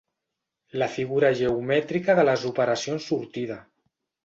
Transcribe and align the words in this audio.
La 0.83 0.87
figura 0.93 1.29
geomètrica 1.41 2.17
de 2.21 2.25
les 2.31 2.49
operacions 2.53 3.13
sortida. 3.13 3.63